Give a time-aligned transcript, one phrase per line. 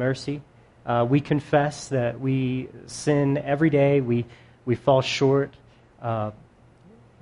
[0.00, 0.40] mercy.
[0.86, 4.24] Uh, we confess that we sin every day, we,
[4.64, 5.54] we fall short,
[6.00, 6.30] uh,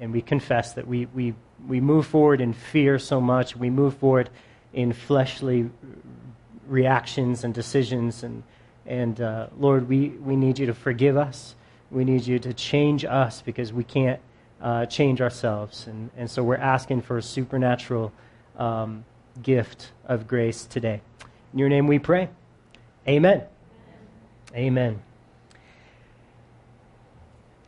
[0.00, 1.34] and we confess that we, we,
[1.66, 3.56] we move forward in fear so much.
[3.56, 4.30] We move forward
[4.72, 5.68] in fleshly
[6.68, 8.22] reactions and decisions.
[8.22, 8.44] And,
[8.86, 11.56] and uh, Lord, we, we need you to forgive us.
[11.90, 14.20] We need you to change us because we can't
[14.62, 15.88] uh, change ourselves.
[15.88, 18.12] And, and so we're asking for a supernatural
[18.56, 19.04] um,
[19.42, 21.00] gift of grace today.
[21.52, 22.28] In your name we pray.
[23.08, 23.42] Amen.
[24.54, 25.00] Amen.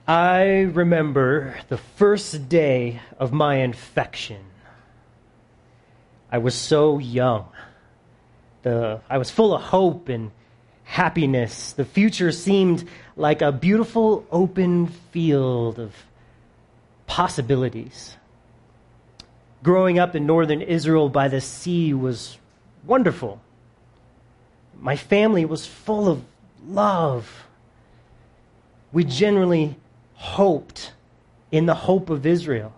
[0.07, 4.45] I remember the first day of my infection.
[6.31, 7.49] I was so young.
[8.65, 10.31] The, I was full of hope and
[10.85, 11.73] happiness.
[11.73, 12.87] The future seemed
[13.17, 15.95] like a beautiful open field of
[17.07, 18.15] possibilities.
[19.63, 22.37] Growing up in northern Israel by the sea was
[22.85, 23.41] wonderful.
[24.81, 26.25] My family was full of
[26.67, 27.47] love.
[28.93, 29.77] We generally
[30.15, 30.93] hoped
[31.53, 32.73] in the hope of Israel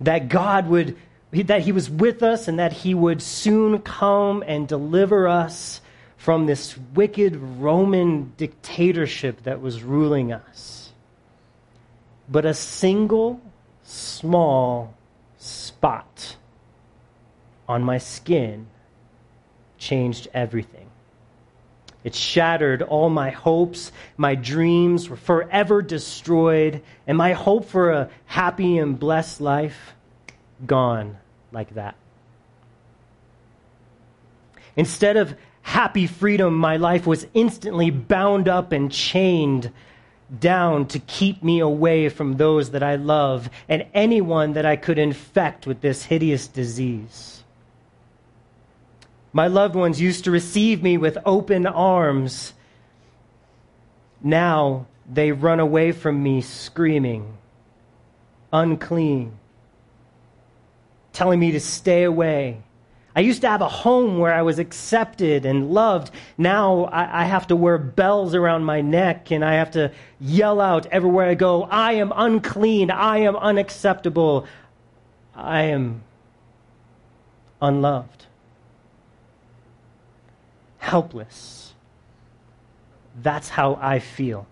[0.00, 0.96] that God would,
[1.32, 5.80] that He was with us and that He would soon come and deliver us
[6.16, 10.92] from this wicked Roman dictatorship that was ruling us.
[12.28, 13.40] But a single
[13.82, 14.94] small
[15.38, 16.36] spot
[17.68, 18.68] on my skin
[19.82, 20.86] changed everything.
[22.04, 23.92] It shattered all my hopes.
[24.16, 29.94] My dreams were forever destroyed, and my hope for a happy and blessed life
[30.66, 31.18] gone
[31.52, 31.96] like that.
[34.74, 39.70] Instead of happy freedom, my life was instantly bound up and chained
[40.40, 44.98] down to keep me away from those that I love and anyone that I could
[44.98, 47.41] infect with this hideous disease.
[49.32, 52.52] My loved ones used to receive me with open arms.
[54.22, 57.38] Now they run away from me screaming,
[58.52, 59.32] unclean,
[61.12, 62.62] telling me to stay away.
[63.14, 66.10] I used to have a home where I was accepted and loved.
[66.38, 70.62] Now I, I, have to wear bells around my neck and I have to yell
[70.62, 72.90] out everywhere I go I am unclean.
[72.90, 74.46] I am unacceptable.
[75.34, 76.04] I am
[77.60, 78.21] unloved
[80.82, 81.72] helpless.
[83.22, 84.46] That's how I feel.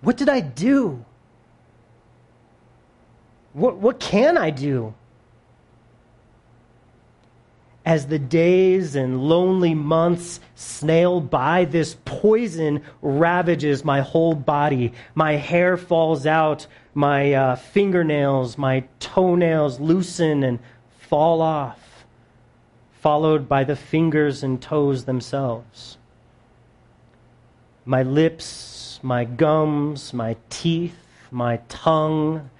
[0.00, 1.04] What did I do?
[3.52, 4.94] What, what can I do?
[7.84, 14.92] As the days and lonely months snail by, this poison ravages my whole body.
[15.14, 20.58] My hair falls out, my uh, fingernails, my toenails loosen and
[20.98, 21.85] fall off
[23.06, 25.96] followed by the fingers and toes themselves.
[27.84, 30.98] My lips, my gums, my teeth,
[31.30, 32.50] my tongue,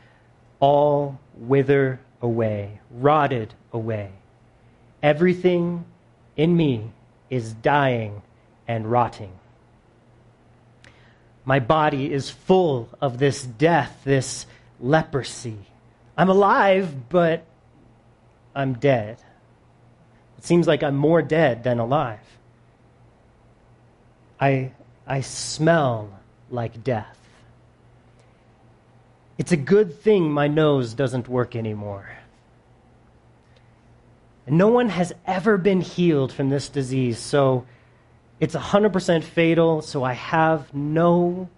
[0.61, 4.13] all wither away, rotted away.
[5.03, 5.85] Everything
[6.37, 6.93] in me
[7.29, 8.23] is dying
[8.69, 9.33] and rotting.
[11.45, 14.47] My body is full of this death, this
[14.79, 15.59] leprosy.
[16.17, 17.45] I'm alive, but
[18.55, 19.19] I'm dead.
[20.47, 22.21] Seems like I'm more dead than alive.
[24.39, 24.71] I,
[25.05, 26.21] I smell
[26.51, 27.19] like death.
[29.39, 32.09] It's a good thing my nose doesn't work anymore.
[34.47, 37.67] And no one has ever been healed from this disease, so
[38.39, 41.49] it's 100% fatal, so I have no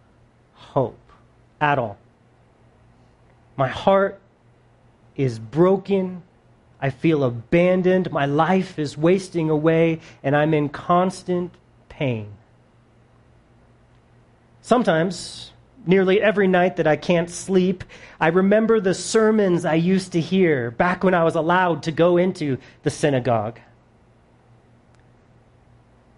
[0.55, 1.13] hope
[1.61, 1.99] at all.
[3.55, 4.19] My heart
[5.15, 6.23] is broken
[6.81, 8.13] I feel abandoned.
[8.13, 11.53] My life is wasting away, and I'm in constant
[11.89, 12.29] pain.
[14.63, 15.53] Sometimes,
[15.87, 17.83] nearly every night that I can't sleep,
[18.21, 22.17] I remember the sermons I used to hear back when I was allowed to go
[22.17, 23.59] into the synagogue.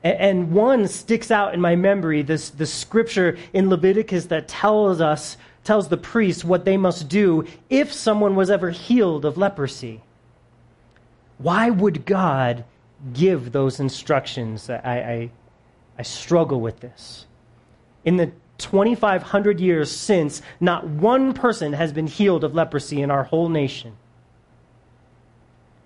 [0.03, 5.37] And one sticks out in my memory this the scripture in Leviticus that tells us,
[5.63, 10.01] tells the priests what they must do if someone was ever healed of leprosy.
[11.43, 12.65] Why would God
[13.15, 14.69] give those instructions?
[14.69, 15.31] I, I,
[15.99, 17.27] I struggle with this.
[18.05, 23.25] In the 2,500 years since, not one person has been healed of leprosy in our
[23.25, 23.97] whole nation.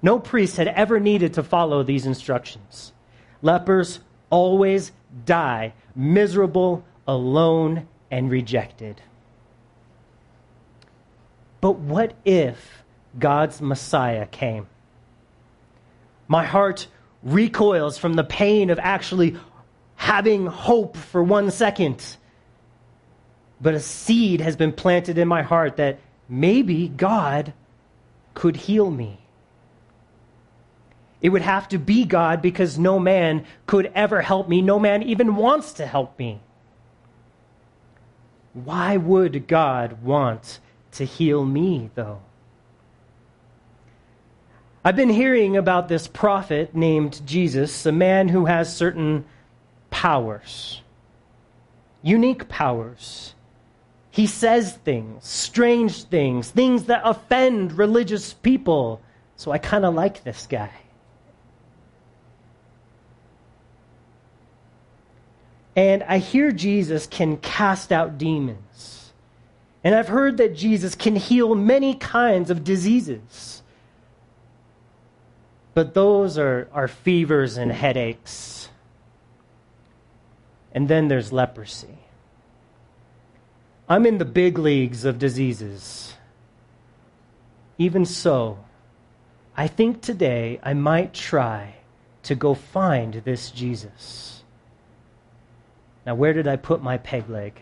[0.02, 2.92] No priest had ever needed to follow these instructions.
[3.40, 4.90] Lepers always
[5.24, 9.00] die miserable, alone, and rejected.
[11.60, 12.82] But what if
[13.18, 14.66] God's Messiah came?
[16.28, 16.86] My heart
[17.22, 19.36] recoils from the pain of actually
[19.96, 22.16] having hope for one second.
[23.60, 25.98] But a seed has been planted in my heart that
[26.28, 27.52] maybe God
[28.34, 29.18] could heal me.
[31.20, 34.60] It would have to be God because no man could ever help me.
[34.60, 36.40] No man even wants to help me.
[38.52, 40.60] Why would God want
[40.92, 42.20] to heal me, though?
[44.84, 49.24] I've been hearing about this prophet named Jesus, a man who has certain
[49.90, 50.82] powers,
[52.02, 53.34] unique powers.
[54.10, 59.00] He says things, strange things, things that offend religious people.
[59.36, 60.70] So I kind of like this guy.
[65.74, 69.12] And I hear Jesus can cast out demons.
[69.82, 73.62] And I've heard that Jesus can heal many kinds of diseases.
[75.74, 78.68] But those are, are fevers and headaches.
[80.72, 81.98] And then there's leprosy.
[83.88, 86.14] I'm in the big leagues of diseases.
[87.76, 88.58] Even so,
[89.56, 91.74] I think today I might try
[92.22, 94.42] to go find this Jesus.
[96.06, 97.60] Now, where did I put my peg leg?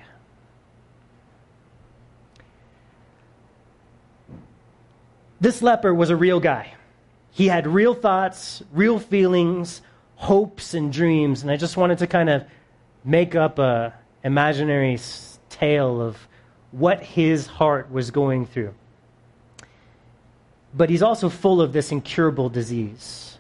[5.40, 6.74] This leper was a real guy.
[7.32, 9.82] He had real thoughts, real feelings,
[10.16, 11.42] hopes, and dreams.
[11.42, 12.44] And I just wanted to kind of
[13.04, 14.98] make up a imaginary
[15.48, 16.16] tale of
[16.70, 18.74] what his heart was going through.
[20.74, 23.38] But he's also full of this incurable disease.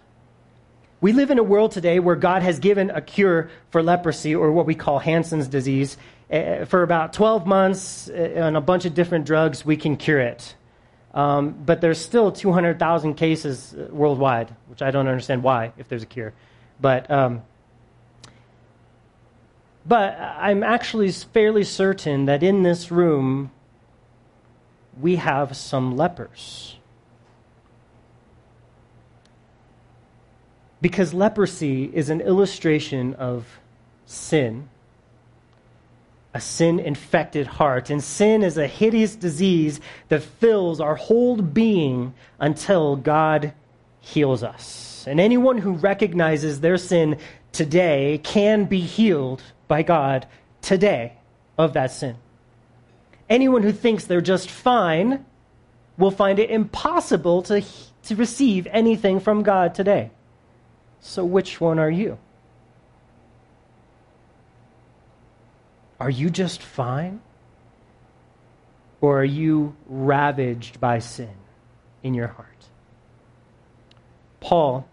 [1.00, 4.52] We live in a world today where God has given a cure for leprosy, or
[4.52, 5.96] what we call Hansen's disease.
[6.30, 10.20] Uh, for about 12 months and uh, a bunch of different drugs, we can cure
[10.20, 10.54] it.
[11.14, 16.02] Um, but there's still 200,000 cases uh, worldwide, which I don't understand why, if there's
[16.02, 16.32] a cure.
[16.80, 17.42] But, um,
[19.86, 23.50] but I'm actually fairly certain that in this room,
[24.98, 26.76] we have some lepers.
[30.80, 33.60] Because leprosy is an illustration of
[34.06, 34.68] sin,
[36.34, 37.90] a sin infected heart.
[37.90, 43.52] And sin is a hideous disease that fills our whole being until God
[44.00, 45.04] heals us.
[45.06, 47.18] And anyone who recognizes their sin
[47.52, 50.26] today can be healed by God
[50.60, 51.14] today
[51.58, 52.16] of that sin.
[53.28, 55.24] Anyone who thinks they're just fine
[55.98, 57.62] will find it impossible to,
[58.04, 60.10] to receive anything from God today.
[61.00, 62.18] So, which one are you?
[66.02, 67.20] Are you just fine?
[69.00, 71.30] Or are you ravaged by sin
[72.02, 72.48] in your heart?
[74.40, 74.88] Paul,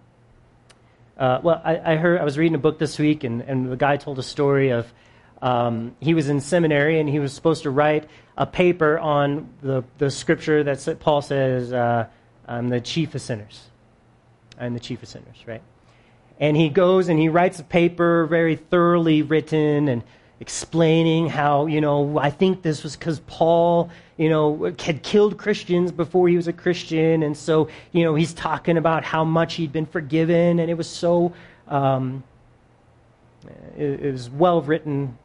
[1.18, 3.76] uh, well, I, I, heard, I was reading a book this week, and, and the
[3.76, 4.94] guy told a story of
[5.42, 8.08] um, he was in seminary and he was supposed to write
[8.38, 12.06] a paper on the, the scripture that Paul says, uh,
[12.48, 13.64] I'm the chief of sinners.
[14.60, 15.64] I'm the chief of sinners, right?
[16.40, 20.04] And he goes and he writes a paper, very thoroughly written and
[20.40, 25.92] explaining how, you know, I think this was because Paul, you know, had killed Christians
[25.92, 27.24] before he was a Christian.
[27.24, 30.60] And so, you know, he's talking about how much he'd been forgiven.
[30.60, 31.34] And it was so,
[31.68, 32.24] um,
[33.78, 35.18] it, it was well written.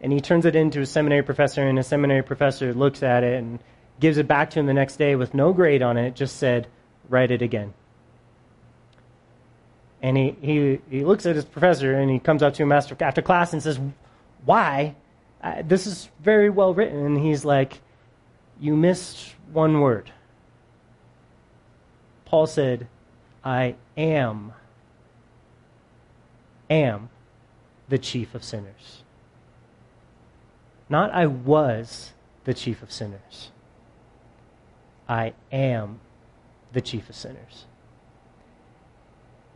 [0.00, 3.34] And he turns it into a seminary professor, and a seminary professor looks at it
[3.34, 3.58] and
[3.98, 6.66] gives it back to him the next day with no grade on it, just said,
[7.10, 7.74] write it again.
[10.00, 12.96] And he, he, he looks at his professor and he comes up to him after,
[13.04, 13.78] after class and says,
[14.44, 14.94] Why?
[15.42, 17.04] Uh, this is very well written.
[17.04, 17.80] And he's like,
[18.58, 20.12] You missed one word.
[22.24, 22.86] Paul said,
[23.42, 24.52] I am,
[26.68, 27.08] am
[27.88, 29.02] the chief of sinners.
[30.88, 32.12] Not I was
[32.44, 33.50] the chief of sinners.
[35.08, 36.00] I am
[36.72, 37.66] the chief of sinners.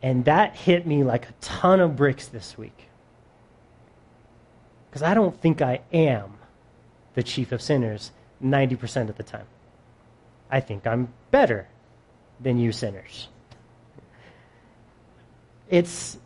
[0.01, 2.84] And that hit me like a ton of bricks this week.
[4.95, 6.35] Because I don't think I am
[7.15, 9.45] the chief of sinners 90% of the time.
[10.49, 11.67] I think I'm better
[12.39, 13.27] than you sinners.
[15.69, 16.17] It's,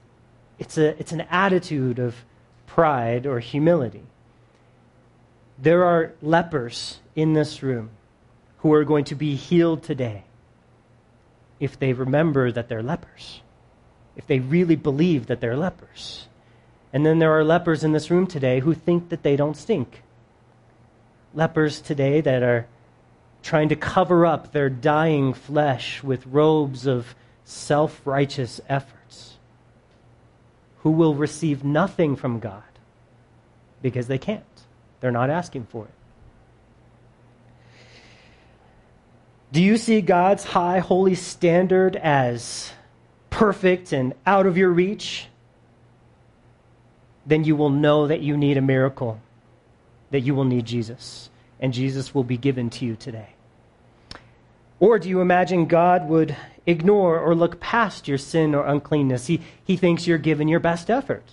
[0.60, 2.14] it's, a, it's an attitude of
[2.68, 4.04] pride or humility.
[5.58, 7.90] There are lepers in this room
[8.60, 10.26] who are going to be healed today
[11.60, 13.42] if they remember that they're lepers
[14.16, 16.28] if they really believe that they're lepers.
[16.94, 20.02] And then there are lepers in this room today who think that they don't stink.
[21.34, 22.68] Lepers today that are
[23.44, 27.16] trying to cover up their dying flesh with robes of
[27.46, 29.36] self righteous efforts.
[30.84, 32.64] who will receive nothing from God
[33.82, 34.44] because they can't.
[35.00, 35.92] They're not asking for it.
[39.52, 42.72] Do you see God's high, holy standard as
[43.30, 45.29] perfect and out of your reach?
[47.30, 49.22] Then you will know that you need a miracle,
[50.10, 53.36] that you will need Jesus, and Jesus will be given to you today.
[54.80, 59.28] Or do you imagine God would ignore or look past your sin or uncleanness?
[59.28, 61.26] He, he thinks you're giving your best effort.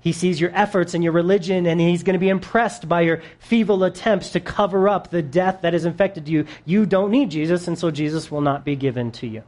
[0.00, 3.20] He sees your efforts and your religion, and he's going to be impressed by your
[3.40, 6.46] feeble attempts to cover up the death that has infected you.
[6.64, 9.42] You don't need Jesus, and so Jesus will not be given to you.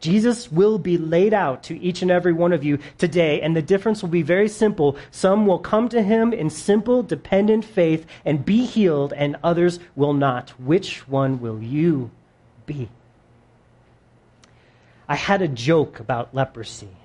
[0.00, 3.62] Jesus will be laid out to each and every one of you today, and the
[3.62, 4.96] difference will be very simple.
[5.10, 10.14] Some will come to him in simple, dependent faith and be healed, and others will
[10.14, 10.50] not.
[10.60, 12.10] Which one will you
[12.66, 12.88] be?
[15.08, 16.96] I had a joke about leprosy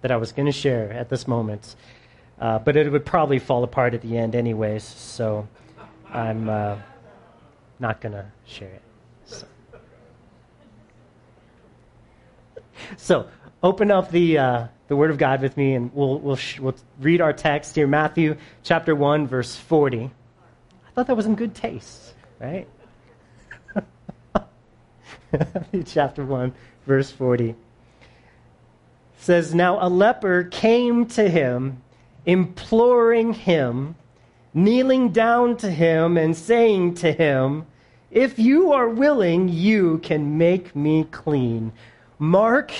[0.00, 1.76] that I was going to share at this moment,
[2.40, 5.46] uh, but it would probably fall apart at the end, anyways, so
[6.10, 6.76] I'm uh,
[7.78, 8.82] not going to share it.
[12.96, 13.28] So
[13.62, 16.76] open up the, uh, the Word of God with me, and we'll, we'll, sh- we'll
[17.00, 20.04] read our text here Matthew chapter 1, verse 40.
[20.04, 22.68] I thought that was in good taste, right?
[25.32, 26.52] Matthew chapter 1,
[26.86, 27.54] verse 40
[29.22, 31.82] says, Now a leper came to him,
[32.26, 33.94] imploring him,
[34.52, 37.66] kneeling down to him, and saying to him,
[38.10, 41.72] If you are willing, you can make me clean.
[42.22, 42.70] Mark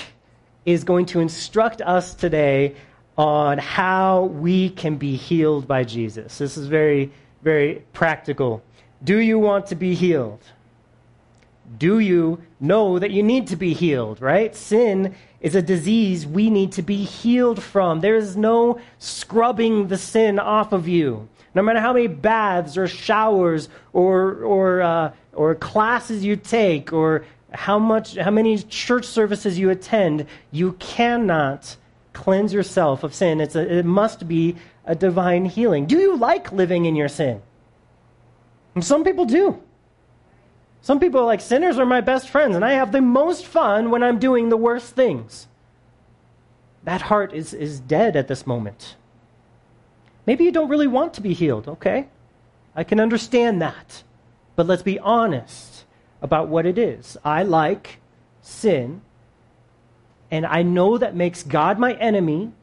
[0.65, 2.75] is going to instruct us today
[3.17, 6.37] on how we can be healed by Jesus.
[6.37, 8.63] This is very, very practical.
[9.03, 10.39] Do you want to be healed?
[11.77, 14.55] Do you know that you need to be healed, right?
[14.55, 17.99] Sin is a disease we need to be healed from.
[17.99, 21.27] There is no scrubbing the sin off of you.
[21.53, 27.25] No matter how many baths or showers or, or, uh, or classes you take or
[27.53, 31.75] how much how many church services you attend, you cannot
[32.13, 33.41] cleanse yourself of sin.
[33.41, 34.55] It's a, it must be
[34.85, 35.85] a divine healing.
[35.85, 37.41] Do you like living in your sin?
[38.75, 39.61] And some people do.
[40.81, 43.89] Some people are like, sinners are my best friends, and I have the most fun
[43.89, 45.47] when I'm doing the worst things.
[46.83, 48.97] That heart is, is dead at this moment.
[50.25, 52.09] Maybe you don't really want to be healed, okay?
[52.75, 54.03] I can understand that.
[54.57, 55.72] But let's be honest
[56.23, 57.17] about what it is.
[57.23, 57.99] I like
[58.41, 59.01] sin,
[60.31, 62.53] and I know that makes God my enemy,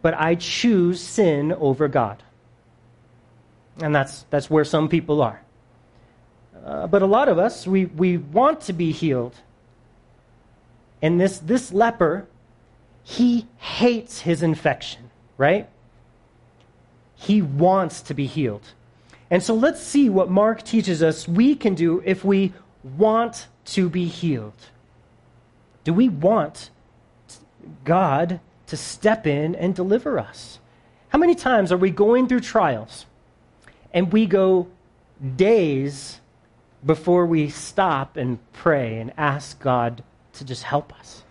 [0.00, 2.22] but I choose sin over God.
[3.82, 5.42] And that's, that's where some people are.
[6.64, 9.34] Uh, but a lot of us, we, we want to be healed.
[11.02, 12.26] And this, this leper,
[13.02, 15.68] he hates his infection, right?
[17.16, 18.72] He wants to be healed.
[19.30, 23.88] And so let's see what Mark teaches us we can do if we want to
[23.88, 24.70] be healed?
[25.84, 26.70] Do we want
[27.84, 30.58] God to step in and deliver us?
[31.08, 33.06] How many times are we going through trials
[33.92, 34.68] and we go
[35.36, 36.20] days
[36.84, 40.02] before we stop and pray and ask God
[40.34, 41.24] to just help us?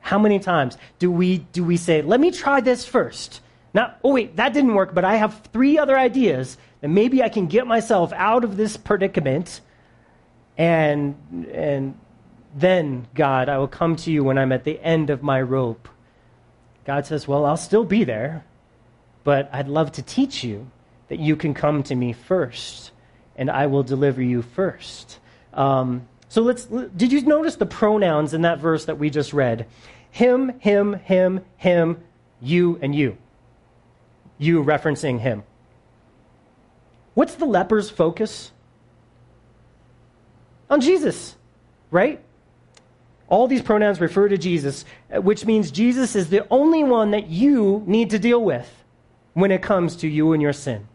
[0.00, 3.40] How many times do we do we say, "Let me try this first.
[3.74, 7.28] Now, oh wait, that didn't work, but I have three other ideas and maybe I
[7.28, 9.60] can get myself out of this predicament
[10.58, 11.14] and,
[11.52, 11.98] and
[12.54, 15.88] then, God, I will come to you when I'm at the end of my rope.
[16.84, 18.44] God says, Well, I'll still be there,
[19.22, 20.70] but I'd love to teach you
[21.08, 22.90] that you can come to me first,
[23.36, 25.20] and I will deliver you first.
[25.54, 26.64] Um, so let's.
[26.64, 29.66] Did you notice the pronouns in that verse that we just read?
[30.10, 32.02] Him, him, him, him,
[32.40, 33.16] you, and you.
[34.38, 35.44] You referencing him.
[37.14, 38.52] What's the leper's focus?
[40.70, 41.36] On Jesus,
[41.90, 42.20] right?
[43.28, 47.82] All these pronouns refer to Jesus, which means Jesus is the only one that you
[47.86, 48.84] need to deal with
[49.34, 50.88] when it comes to you and your sin.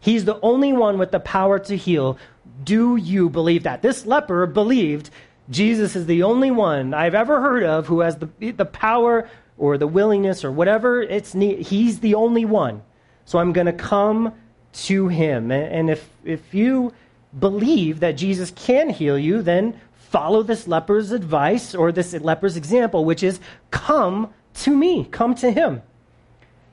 [0.00, 2.18] He's the only one with the power to heal.
[2.62, 3.82] Do you believe that?
[3.82, 5.10] This leper believed
[5.50, 9.78] Jesus is the only one I've ever heard of who has the, the power or
[9.78, 11.66] the willingness or whatever it's need.
[11.66, 12.82] He's the only one.
[13.24, 14.34] So I'm going to come
[14.72, 15.50] to him.
[15.50, 16.92] And if, if you
[17.36, 23.04] believe that Jesus can heal you, then follow this leper's advice or this leper's example,
[23.04, 25.82] which is come to me, come to him.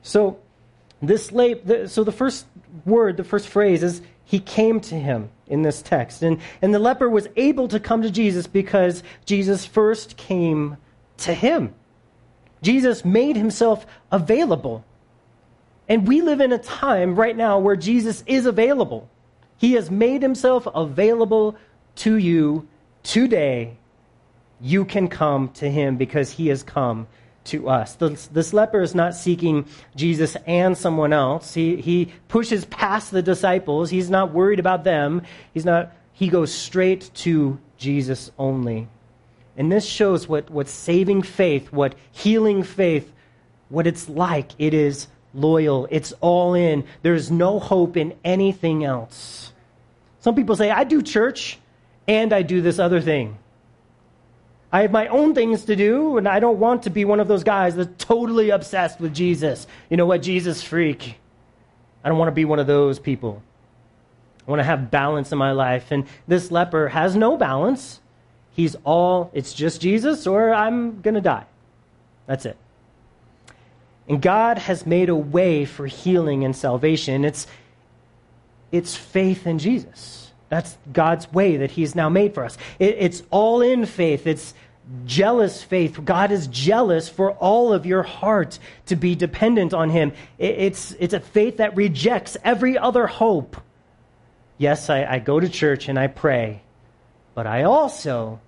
[0.02, 0.38] So
[1.02, 2.46] this so the first
[2.84, 6.22] word, the first phrase is he came to him in this text.
[6.22, 10.76] And, and the leper was able to come to Jesus because Jesus first came
[11.18, 11.74] to him.
[12.62, 14.84] Jesus made himself available.
[15.88, 19.08] And we live in a time right now where Jesus is available.
[19.58, 21.56] He has made himself available
[21.96, 22.68] to you
[23.02, 23.76] today.
[24.60, 27.06] You can come to him because he has come
[27.44, 27.94] to us.
[27.94, 31.54] This, this, leper is not seeking Jesus and someone else.
[31.54, 33.90] He, he pushes past the disciples.
[33.90, 35.22] He's not worried about them.
[35.54, 38.88] He's not, he goes straight to Jesus only.
[39.56, 43.10] And this shows what, what saving faith, what healing faith,
[43.68, 44.50] what it's like.
[44.58, 46.84] It is loyal, it's all in.
[47.02, 49.52] There's no hope in anything else.
[50.20, 51.58] Some people say, I do church
[52.08, 53.38] and I do this other thing.
[54.72, 57.28] I have my own things to do, and I don't want to be one of
[57.28, 59.66] those guys that's totally obsessed with Jesus.
[59.88, 61.18] You know what, Jesus freak.
[62.04, 63.42] I don't want to be one of those people.
[64.46, 65.90] I want to have balance in my life.
[65.90, 68.00] And this leper has no balance.
[68.52, 71.46] He's all, it's just Jesus, or I'm going to die.
[72.26, 72.56] That's it.
[74.08, 77.24] And God has made a way for healing and salvation.
[77.24, 77.46] It's,
[78.70, 80.30] it's faith in Jesus.
[80.48, 82.56] That's God's way that He's now made for us.
[82.78, 84.26] It, it's all in faith.
[84.26, 84.54] It's
[85.04, 86.04] jealous faith.
[86.04, 90.12] God is jealous for all of your heart to be dependent on Him.
[90.38, 93.56] It, it's, it's a faith that rejects every other hope.
[94.58, 96.62] Yes, I, I go to church and I pray,
[97.34, 98.40] but I also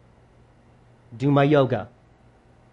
[1.17, 1.89] do my yoga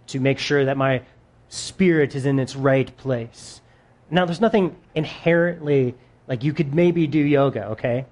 [0.08, 1.02] to make sure that my
[1.50, 3.62] spirit is in its right place.
[4.10, 5.96] Now, there's nothing inherently
[6.28, 8.06] like you could maybe do yoga, okay?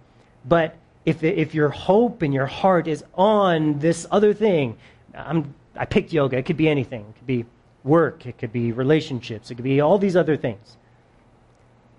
[0.45, 0.75] But
[1.05, 4.77] if, if your hope and your heart is on this other thing,
[5.15, 6.37] I'm, I picked yoga.
[6.37, 7.01] It could be anything.
[7.09, 7.45] It could be
[7.83, 8.25] work.
[8.25, 9.51] It could be relationships.
[9.51, 10.77] It could be all these other things.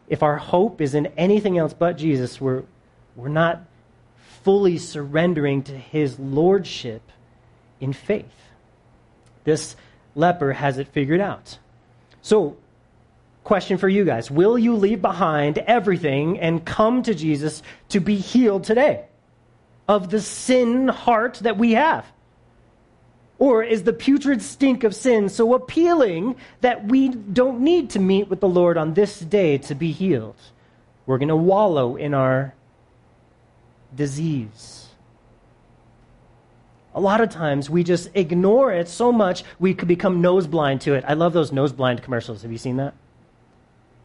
[0.08, 2.64] If our hope is in anything else but Jesus, we're,
[3.16, 3.64] we're not
[4.42, 7.02] fully surrendering to his lordship
[7.80, 8.24] in faith.
[9.44, 9.76] This
[10.14, 11.58] leper has it figured out.
[12.22, 12.56] So,
[13.42, 18.16] question for you guys Will you leave behind everything and come to Jesus to be
[18.16, 19.04] healed today
[19.88, 22.06] of the sin heart that we have?
[23.38, 28.28] Or is the putrid stink of sin so appealing that we don't need to meet
[28.28, 30.36] with the Lord on this day to be healed?
[31.04, 32.54] We're going to wallow in our
[33.94, 34.83] disease
[36.94, 40.80] a lot of times we just ignore it so much we could become nose blind
[40.82, 41.04] to it.
[41.06, 42.42] I love those nose blind commercials.
[42.42, 42.94] Have you seen that?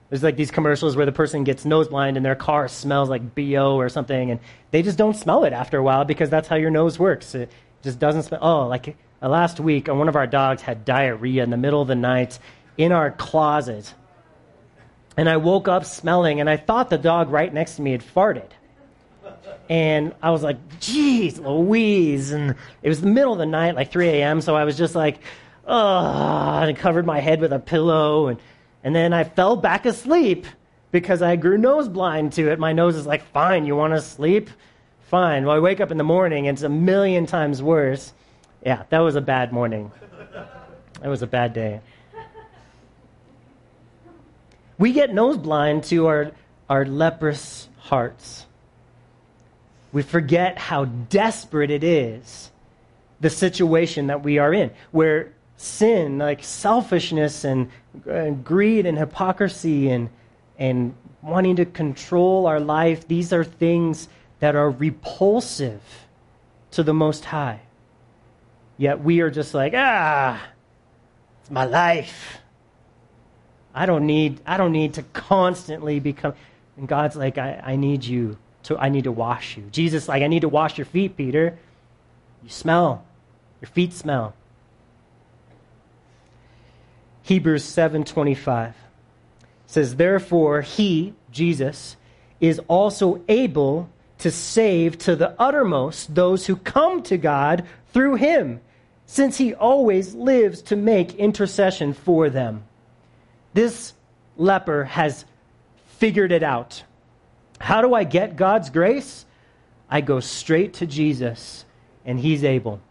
[0.10, 3.36] There's like these commercials where the person gets nose blind and their car smells like
[3.36, 4.39] BO or something, and
[4.71, 7.36] they just don't smell it after a while because that's how your nose works.
[7.36, 7.52] It
[7.84, 8.39] just doesn't smell.
[8.41, 11.82] Oh, like uh, last week, uh, one of our dogs had diarrhea in the middle
[11.82, 12.39] of the night
[12.75, 13.93] in our closet.
[15.15, 18.02] And I woke up smelling, and I thought the dog right next to me had
[18.02, 18.49] farted.
[19.69, 22.31] And I was like, geez, Louise.
[22.31, 24.41] And it was the middle of the night, like 3 a.m.
[24.41, 25.19] So I was just like,
[25.67, 28.27] ugh, and covered my head with a pillow.
[28.27, 28.39] And,
[28.83, 30.47] and then I fell back asleep
[30.91, 32.57] because I grew nose blind to it.
[32.57, 34.49] My nose is like, fine, you want to sleep?
[35.01, 35.45] Fine.
[35.45, 38.13] Well, I wake up in the morning and it's a million times worse.
[38.65, 39.91] Yeah, that was a bad morning.
[41.01, 41.81] That was a bad day.
[44.79, 46.31] We get nose blind to our,
[46.69, 48.45] our leprous hearts
[49.91, 52.52] we forget how desperate it is,
[53.19, 57.69] the situation that we are in, where sin, like selfishness and,
[58.08, 60.10] and greed and hypocrisy and,
[60.58, 64.08] and wanting to control our life, these are things
[64.39, 65.82] that are repulsive
[66.71, 67.62] to the Most High.
[68.78, 70.41] Yet we are just like, ah,
[71.41, 72.38] it's my life.
[73.73, 76.34] I don't need, I don't need to constantly become.
[76.78, 79.63] And God's like, I, I need you to I need to wash you.
[79.71, 81.57] Jesus, like, I need to wash your feet, Peter.
[82.43, 83.05] You smell.
[83.61, 84.33] Your feet smell.
[87.23, 88.73] Hebrews 7:25
[89.67, 91.95] says, Therefore he, Jesus,
[92.39, 98.61] is also able to save to the uttermost those who come to God through him,
[99.05, 102.63] since he always lives to make intercession for them.
[103.53, 103.93] This
[104.37, 105.25] leper has
[105.97, 106.83] figured it out.
[107.59, 109.25] How do I get God's grace?
[109.89, 111.65] I go straight to Jesus,
[112.05, 112.81] and He's able.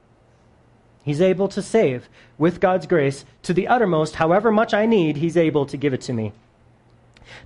[1.02, 4.16] He's able to save with God's grace to the uttermost.
[4.16, 6.33] However much I need, He's able to give it to me.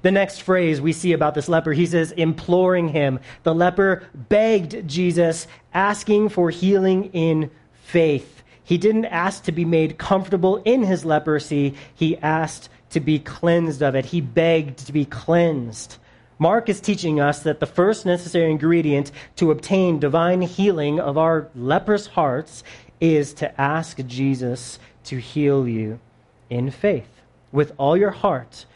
[0.02, 3.20] The next phrase we see about this leper, he says, imploring him.
[3.42, 7.50] The leper begged Jesus, asking for healing in
[7.82, 8.42] faith.
[8.64, 13.82] He didn't ask to be made comfortable in his leprosy, he asked to be cleansed
[13.82, 14.06] of it.
[14.06, 15.98] He begged to be cleansed.
[16.42, 21.48] Mark is teaching us that the first necessary ingredient to obtain divine healing of our
[21.54, 22.64] leprous hearts
[23.00, 26.00] is to ask Jesus to heal you
[26.50, 27.06] in faith
[27.52, 28.66] with all your heart.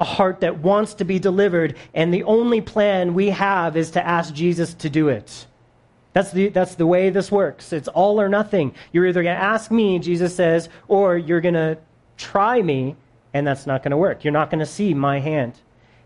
[0.00, 4.06] A heart that wants to be delivered, and the only plan we have is to
[4.06, 5.46] ask Jesus to do it.
[6.14, 7.74] That's the, that's the way this works.
[7.74, 8.74] It's all or nothing.
[8.90, 11.76] You're either going to ask me, Jesus says, or you're going to
[12.16, 12.96] try me,
[13.34, 14.24] and that's not going to work.
[14.24, 15.60] You're not going to see my hand.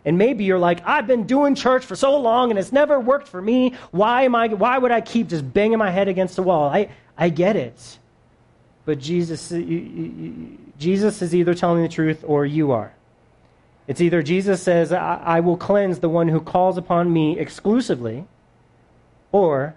[0.04, 3.28] And maybe you're like, I've been doing church for so long and it's never worked
[3.28, 3.74] for me.
[3.90, 6.68] Why am I why would I keep just banging my head against the wall?
[6.68, 7.98] I, I get it.
[8.84, 9.48] But Jesus
[10.78, 12.94] Jesus is either telling the truth or you are.
[13.86, 18.26] It's either Jesus says, I, I will cleanse the one who calls upon me exclusively,
[19.32, 19.74] or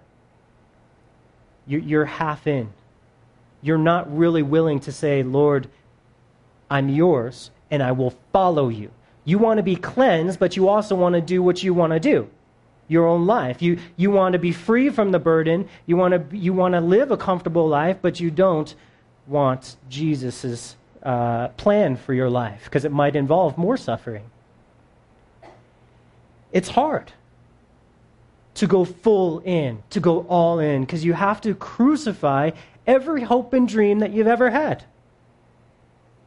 [1.65, 2.73] you're half in.
[3.61, 5.69] You're not really willing to say, Lord,
[6.69, 8.91] I'm yours and I will follow you.
[9.23, 11.99] You want to be cleansed, but you also want to do what you want to
[11.99, 12.29] do
[12.91, 13.61] your own life.
[13.61, 15.69] You, you want to be free from the burden.
[15.85, 18.75] You want to, you want to live a comfortable life, but you don't
[19.27, 24.25] want Jesus' uh, plan for your life because it might involve more suffering.
[26.51, 27.13] It's hard
[28.55, 32.51] to go full in, to go all in, because you have to crucify
[32.85, 34.83] every hope and dream that you've ever had.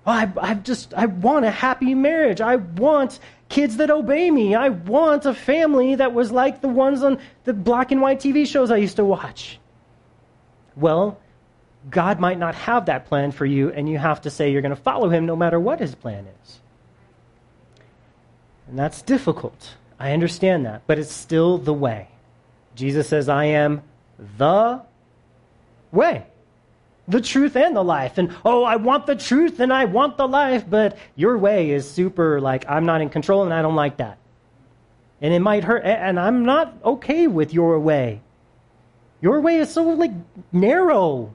[0.06, 2.40] I, I just, I want a happy marriage.
[2.40, 4.54] I want kids that obey me.
[4.54, 8.46] I want a family that was like the ones on the black and white TV
[8.46, 9.58] shows I used to watch.
[10.76, 11.18] Well,
[11.90, 14.74] God might not have that plan for you, and you have to say you're going
[14.74, 16.60] to follow him no matter what his plan is.
[18.68, 19.74] And that's difficult.
[19.98, 22.08] I understand that, but it's still the way.
[22.74, 23.82] Jesus says, I am
[24.38, 24.82] the
[25.92, 26.26] way
[27.06, 28.18] the truth and the life.
[28.18, 31.88] And oh, I want the truth and I want the life, but your way is
[31.90, 34.18] super like, I'm not in control and I don't like that.
[35.20, 38.20] And it might hurt, and I'm not okay with your way.
[39.20, 40.10] Your way is so like
[40.52, 41.34] narrow.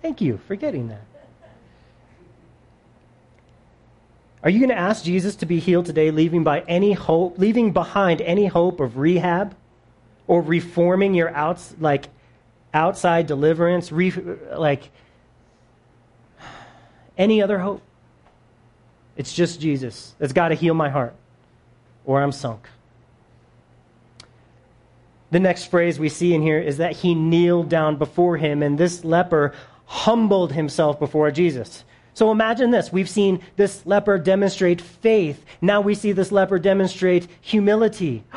[0.00, 1.02] Thank you for getting that.
[4.42, 7.72] Are you going to ask Jesus to be healed today, leaving by any hope, leaving
[7.72, 9.56] behind any hope of rehab?
[10.26, 12.08] Or reforming your outs like
[12.74, 14.12] outside deliverance, re,
[14.54, 14.90] like
[17.16, 17.82] any other hope.
[19.16, 21.14] It's just Jesus that's got to heal my heart,
[22.04, 22.68] or I'm sunk.
[25.30, 28.78] The next phrase we see in here is that he kneeled down before him, and
[28.78, 29.54] this leper
[29.86, 31.84] humbled himself before Jesus.
[32.14, 32.92] So imagine this.
[32.92, 35.44] We've seen this leper demonstrate faith.
[35.60, 38.24] Now we see this leper demonstrate humility.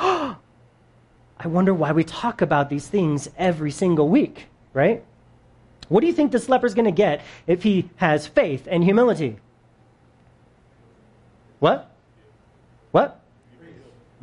[1.40, 5.04] I wonder why we talk about these things every single week, right?
[5.88, 9.38] What do you think this leper's going to get if he has faith and humility?
[11.60, 11.90] What?
[12.92, 13.22] What?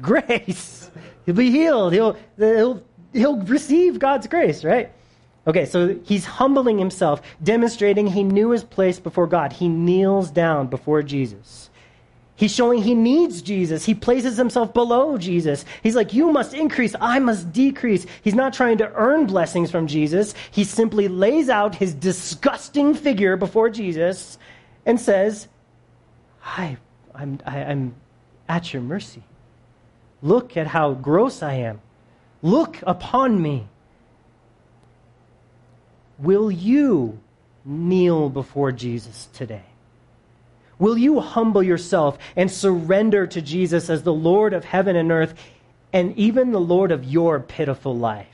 [0.01, 0.91] Grace.
[1.27, 1.93] He'll be healed.
[1.93, 4.93] He'll, he'll, he'll receive God's grace, right?
[5.47, 9.53] Okay, so he's humbling himself, demonstrating he knew his place before God.
[9.53, 11.71] He kneels down before Jesus.
[12.37, 13.87] He's showing he needs Jesus.
[13.87, 15.65] He places himself below Jesus.
[15.83, 18.07] He's like, You must increase, I must decrease.
[18.23, 20.35] He's not trying to earn blessings from Jesus.
[20.51, 24.39] He simply lays out his disgusting figure before Jesus
[24.85, 25.49] and says,
[26.45, 26.77] I,
[27.15, 27.95] I'm, I, i am
[28.49, 29.23] at your mercy.
[30.23, 31.81] Look at how gross I am.
[32.43, 33.67] Look upon me.
[36.19, 37.19] Will you
[37.65, 39.65] kneel before Jesus today?
[40.79, 45.35] Will you humble yourself and surrender to Jesus as the Lord of heaven and earth
[45.93, 48.29] and even the Lord of your pitiful life?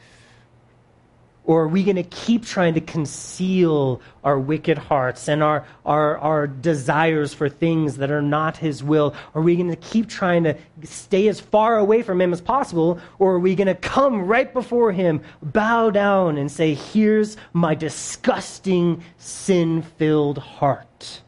[1.45, 6.17] Or are we going to keep trying to conceal our wicked hearts and our, our,
[6.19, 9.15] our desires for things that are not His will?
[9.35, 13.01] Are we going to keep trying to stay as far away from Him as possible?
[13.19, 17.75] Or are we going to come right before Him, bow down, and say, Here's my
[17.75, 21.23] disgusting, sin filled heart?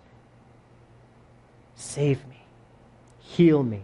[1.95, 2.43] Save me.
[3.21, 3.83] Heal me.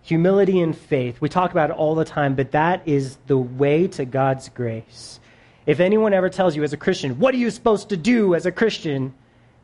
[0.00, 1.20] Humility and faith.
[1.20, 5.20] We talk about it all the time, but that is the way to God's grace.
[5.66, 8.46] If anyone ever tells you as a Christian, what are you supposed to do as
[8.46, 9.12] a Christian?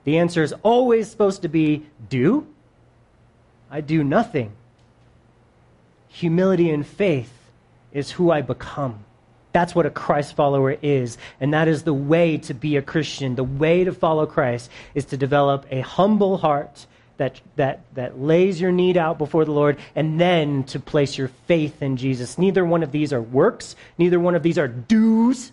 [0.04, 2.46] The answer is always supposed to be do?
[3.70, 4.52] I do nothing.
[6.08, 7.32] Humility and faith
[7.90, 9.02] is who I become.
[9.52, 11.18] That's what a Christ follower is.
[11.40, 13.34] And that is the way to be a Christian.
[13.34, 18.60] The way to follow Christ is to develop a humble heart that, that, that lays
[18.60, 22.38] your need out before the Lord and then to place your faith in Jesus.
[22.38, 25.52] Neither one of these are works, neither one of these are dues.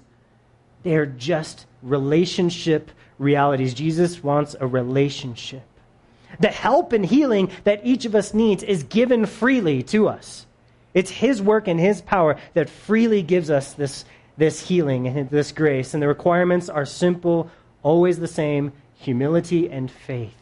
[0.83, 3.73] They're just relationship realities.
[3.73, 5.63] Jesus wants a relationship.
[6.39, 10.45] The help and healing that each of us needs is given freely to us.
[10.95, 14.05] It's His work and His power that freely gives us this,
[14.37, 15.93] this healing and this grace.
[15.93, 17.51] And the requirements are simple,
[17.83, 20.33] always the same humility and faith.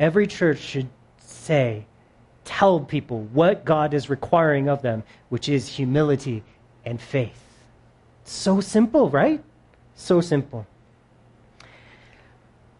[0.00, 0.88] Every church should
[1.18, 1.86] say,
[2.44, 6.42] tell people what God is requiring of them, which is humility
[6.84, 7.40] and faith.
[8.24, 9.42] So simple, right?
[9.94, 10.66] So simple.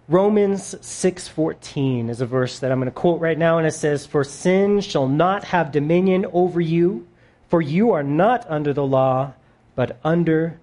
[0.08, 4.04] Romans 6:14 is a verse that I'm going to quote right now and it says
[4.04, 7.06] for sin shall not have dominion over you
[7.48, 9.32] for you are not under the law
[9.74, 10.58] but under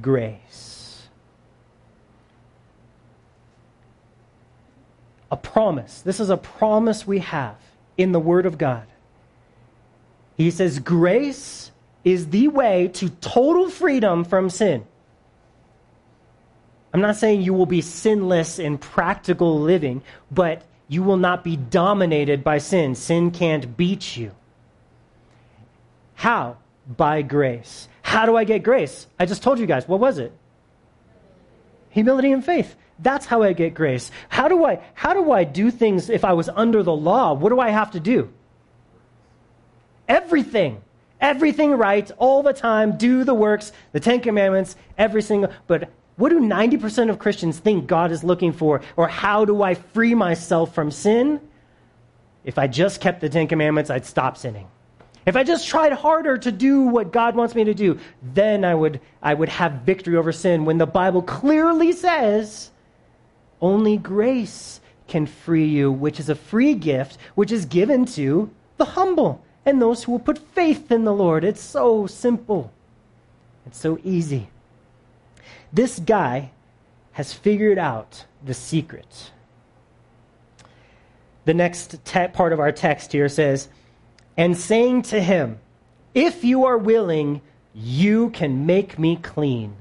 [0.00, 1.08] grace.
[5.30, 6.00] A promise.
[6.00, 7.56] This is a promise we have
[7.98, 8.86] in the word of God.
[10.36, 11.70] He says grace
[12.02, 14.86] is the way to total freedom from sin.
[16.96, 21.54] I'm not saying you will be sinless in practical living, but you will not be
[21.54, 22.94] dominated by sin.
[22.94, 24.30] Sin can't beat you.
[26.14, 26.56] How?
[26.88, 27.86] By grace.
[28.00, 29.06] How do I get grace?
[29.20, 29.86] I just told you guys.
[29.86, 30.32] What was it?
[31.90, 32.74] Humility and faith.
[32.98, 34.10] That's how I get grace.
[34.30, 37.34] How do I how do I do things if I was under the law?
[37.34, 38.32] What do I have to do?
[40.08, 40.80] Everything.
[41.20, 46.30] Everything right all the time, do the works, the 10 commandments, every single but what
[46.30, 48.80] do 90% of Christians think God is looking for?
[48.96, 51.40] Or how do I free myself from sin?
[52.44, 54.68] If I just kept the Ten Commandments, I'd stop sinning.
[55.26, 58.74] If I just tried harder to do what God wants me to do, then I
[58.74, 60.64] would, I would have victory over sin.
[60.64, 62.70] When the Bible clearly says
[63.60, 68.84] only grace can free you, which is a free gift, which is given to the
[68.84, 71.44] humble and those who will put faith in the Lord.
[71.44, 72.72] It's so simple,
[73.66, 74.48] it's so easy.
[75.72, 76.50] This guy
[77.12, 79.30] has figured out the secret.
[81.44, 83.68] The next te- part of our text here says,
[84.36, 85.58] and saying to him,
[86.14, 87.40] If you are willing,
[87.74, 89.76] you can make me clean.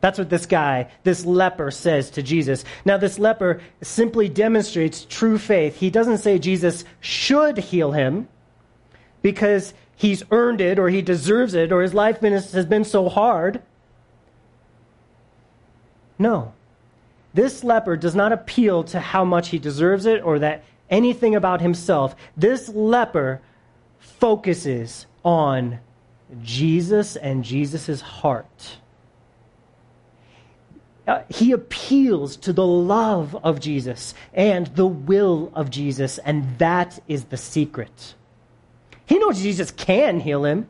[0.00, 2.64] That's what this guy, this leper, says to Jesus.
[2.84, 5.76] Now, this leper simply demonstrates true faith.
[5.76, 8.28] He doesn't say Jesus should heal him
[9.22, 13.62] because he's earned it or he deserves it or his life has been so hard.
[16.18, 16.52] No.
[17.34, 21.60] This leper does not appeal to how much he deserves it or that anything about
[21.60, 22.16] himself.
[22.36, 23.40] This leper
[23.98, 25.80] focuses on
[26.42, 28.78] Jesus and Jesus' heart.
[31.06, 36.98] Uh, he appeals to the love of Jesus and the will of Jesus, and that
[37.06, 38.14] is the secret.
[39.04, 40.66] He knows Jesus can heal him,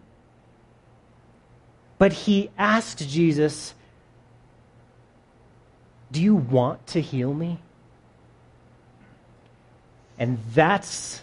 [1.96, 3.74] but he asked Jesus
[6.12, 7.60] do you want to heal me?
[10.18, 11.22] And that's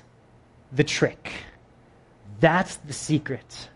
[0.72, 1.32] the trick.
[2.40, 3.70] That's the secret.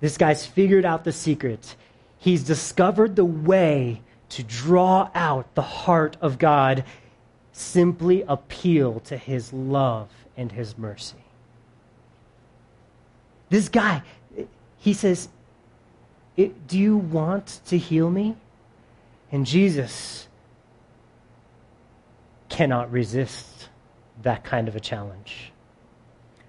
[0.00, 1.74] This guy's figured out the secret.
[2.18, 6.84] He's discovered the way to draw out the heart of God.
[7.52, 11.24] Simply appeal to his love and his mercy.
[13.50, 14.02] This guy,
[14.76, 15.28] he says,
[16.38, 18.36] do you want to heal me?
[19.32, 20.28] And Jesus
[22.48, 23.68] cannot resist
[24.22, 25.52] that kind of a challenge.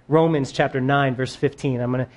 [0.08, 1.82] Romans chapter 9, verse 15.
[1.82, 2.08] I'm gonna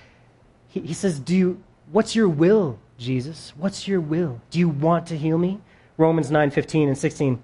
[0.68, 3.52] he, he says, Do you what's your will, Jesus?
[3.56, 4.40] What's your will?
[4.50, 5.60] Do you want to heal me?
[5.96, 7.42] Romans 9, 15 and 16.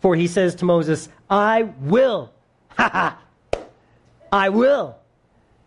[0.00, 2.32] For he says to Moses, I will.
[2.70, 3.18] Ha
[3.52, 3.62] ha.
[4.32, 4.96] I will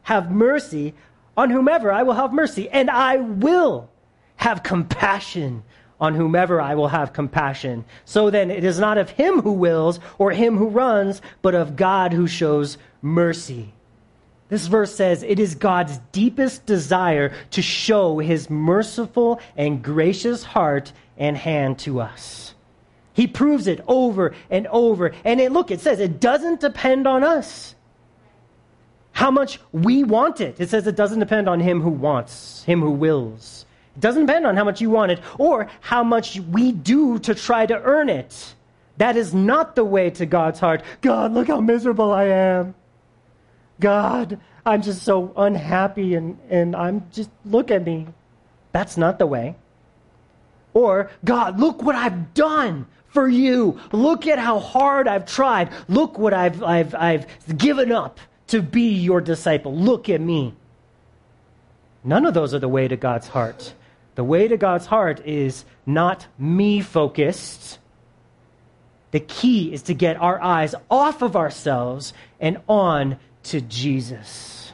[0.03, 0.93] have mercy
[1.35, 3.89] on whomever I will have mercy, and I will
[4.37, 5.63] have compassion
[5.99, 7.85] on whomever I will have compassion.
[8.05, 11.75] So then, it is not of him who wills or him who runs, but of
[11.75, 13.73] God who shows mercy.
[14.49, 20.91] This verse says it is God's deepest desire to show his merciful and gracious heart
[21.17, 22.53] and hand to us.
[23.13, 25.13] He proves it over and over.
[25.23, 27.75] And it, look, it says it doesn't depend on us
[29.13, 30.59] how much we want it.
[30.59, 33.65] It says it doesn't depend on him who wants, him who wills.
[33.95, 37.35] It doesn't depend on how much you want it or how much we do to
[37.35, 38.55] try to earn it.
[38.97, 40.83] That is not the way to God's heart.
[41.01, 42.75] God, look how miserable I am.
[43.79, 48.07] God, I'm just so unhappy and, and I'm just, look at me.
[48.71, 49.55] That's not the way.
[50.73, 53.79] Or, God, look what I've done for you.
[53.91, 55.69] Look at how hard I've tried.
[55.87, 58.19] Look what I've, I've, I've given up
[58.53, 59.75] to be your disciple.
[59.75, 60.53] Look at me.
[62.03, 63.73] None of those are the way to God's heart.
[64.13, 67.79] The way to God's heart is not me focused.
[69.09, 74.71] The key is to get our eyes off of ourselves and on to Jesus.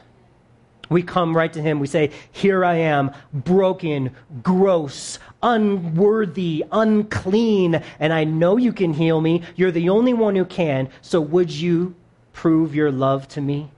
[0.90, 1.78] We come right to Him.
[1.78, 9.22] We say, Here I am, broken, gross, unworthy, unclean, and I know you can heal
[9.22, 9.42] me.
[9.56, 10.90] You're the only one who can.
[11.00, 11.94] So would you
[12.32, 13.70] prove your love to me?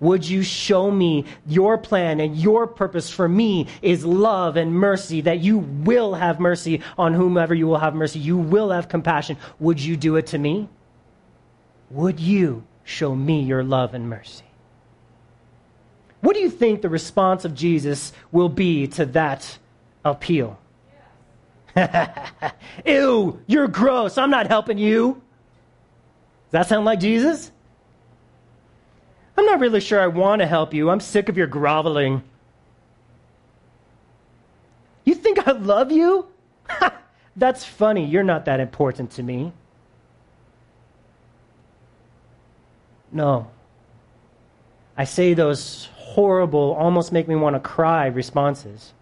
[0.00, 5.22] Would you show me your plan and your purpose for me is love and mercy,
[5.22, 8.20] that you will have mercy on whomever you will have mercy.
[8.20, 9.36] You will have compassion.
[9.58, 10.68] Would you do it to me?
[11.90, 14.44] Would you show me your love and mercy?
[16.20, 19.58] What do you think the response of Jesus will be to that
[20.04, 20.58] appeal?
[22.86, 24.18] Ew, you're gross.
[24.18, 25.22] I'm not helping you.
[26.46, 27.52] Does that sound like Jesus?
[29.38, 30.90] I'm not really sure I want to help you.
[30.90, 32.24] I'm sick of your groveling.
[35.04, 36.26] You think I love you?
[37.36, 38.04] That's funny.
[38.04, 39.52] You're not that important to me.
[43.12, 43.48] No.
[44.96, 48.92] I say those horrible, almost make me want to cry responses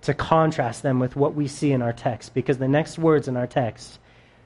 [0.00, 3.36] to contrast them with what we see in our text because the next words in
[3.36, 3.98] our text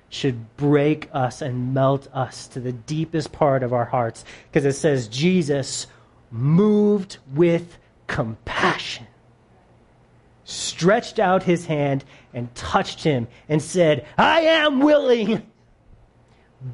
[0.08, 4.72] should break us and melt us to the deepest part of our hearts because it
[4.72, 5.86] says Jesus
[6.30, 9.06] moved with compassion
[10.48, 15.46] stretched out his hand and touched him and said, I am willing.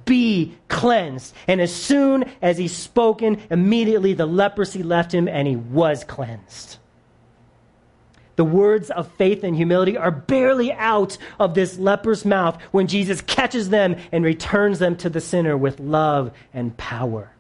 [0.05, 1.35] Be cleansed.
[1.49, 6.79] And as soon as he spoken, immediately the leprosy left him and he was cleansed.
[8.37, 13.21] The words of faith and humility are barely out of this leper's mouth when Jesus
[13.21, 17.31] catches them and returns them to the sinner with love and power.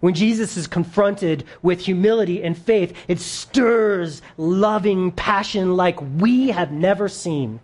[0.00, 6.70] When Jesus is confronted with humility and faith, it stirs loving passion like we have
[6.70, 7.60] never seen.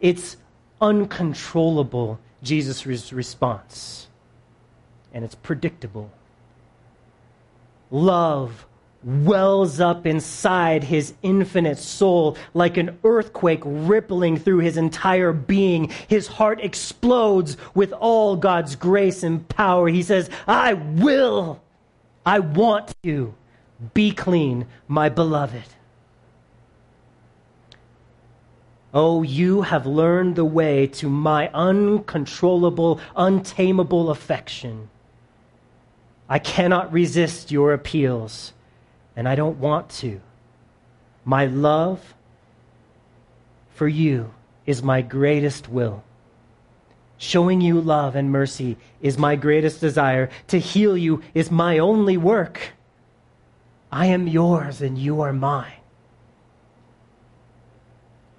[0.00, 0.38] It's
[0.80, 4.06] uncontrollable, Jesus' response,
[5.12, 6.10] and it's predictable.
[7.90, 8.64] Love
[9.06, 15.88] wells up inside his infinite soul like an earthquake rippling through his entire being.
[16.08, 19.88] His heart explodes with all God's grace and power.
[19.88, 21.62] He says, I will,
[22.26, 23.34] I want you.
[23.94, 25.62] Be clean, my beloved.
[28.92, 34.88] Oh, you have learned the way to my uncontrollable, untamable affection.
[36.28, 38.52] I cannot resist your appeals
[39.16, 40.20] and I don't want to.
[41.24, 42.14] My love
[43.74, 44.32] for you
[44.66, 46.04] is my greatest will.
[47.18, 50.28] Showing you love and mercy is my greatest desire.
[50.48, 52.72] To heal you is my only work.
[53.90, 55.72] I am yours and you are mine.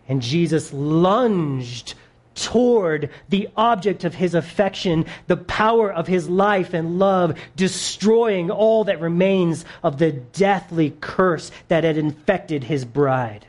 [0.08, 1.96] And Jesus lunged
[2.38, 8.84] toward the object of his affection, the power of his life and love, destroying all
[8.86, 13.46] that remains of the deathly curse that had infected his bride.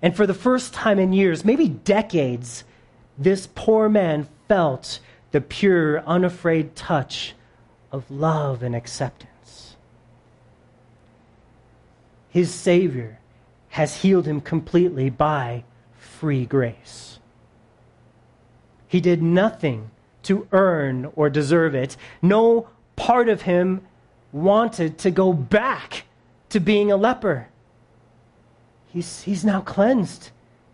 [0.00, 2.64] And for the first time in years, maybe decades,
[3.16, 4.98] this poor man felt
[5.30, 7.34] the pure, unafraid touch
[7.92, 9.76] of love and acceptance.
[12.30, 13.18] His Savior
[13.68, 15.64] has healed him completely by
[16.22, 17.18] free grace.
[18.86, 19.90] He did nothing
[20.22, 21.96] to earn or deserve it.
[22.22, 23.80] No part of him
[24.30, 26.04] wanted to go back
[26.50, 27.48] to being a leper.
[28.92, 30.30] He's, he's now cleansed,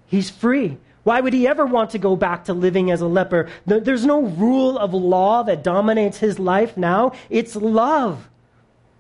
[0.07, 0.77] he's free.
[1.03, 3.49] Why would he ever want to go back to living as a leper?
[3.65, 7.13] There's no rule of law that dominates his life now.
[7.31, 8.29] It's love.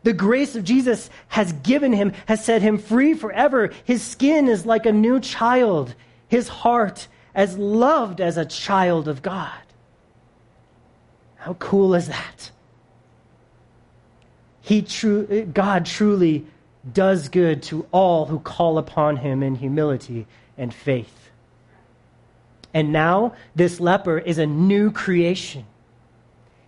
[0.03, 3.71] The grace of Jesus has given him, has set him free forever.
[3.85, 5.95] His skin is like a new child
[6.29, 9.53] his heart as loved as a child of God.
[11.37, 12.51] How cool is that?
[14.61, 16.45] He tru- God truly
[16.93, 20.27] does good to all who call upon him in humility
[20.57, 21.31] and faith.
[22.75, 25.65] And now, this leper is a new creation.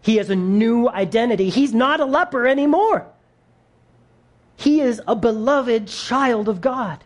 [0.00, 1.50] He has a new identity.
[1.50, 3.06] He's not a leper anymore.
[4.56, 7.04] He is a beloved child of God.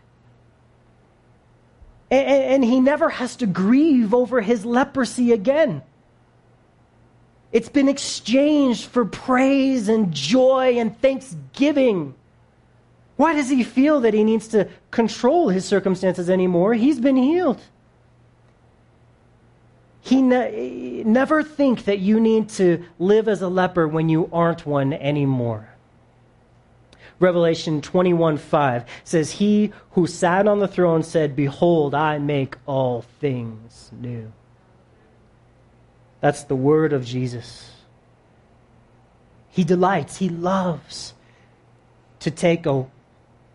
[2.11, 5.81] And, and he never has to grieve over his leprosy again.
[7.51, 12.13] It's been exchanged for praise and joy and thanksgiving.
[13.15, 16.73] Why does he feel that he needs to control his circumstances anymore?
[16.73, 17.61] He's been healed.
[20.01, 24.65] He ne- never think that you need to live as a leper when you aren't
[24.65, 25.74] one anymore.
[27.19, 33.03] Revelation 21 5 says, He who sat on the throne said, Behold, I make all
[33.19, 34.31] things new.
[36.19, 37.71] That's the word of Jesus.
[39.49, 41.13] He delights, he loves
[42.19, 42.85] to take a